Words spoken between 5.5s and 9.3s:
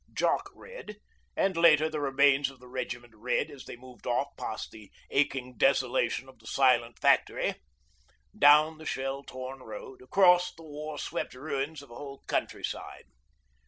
desolation of the silent factory, down the shell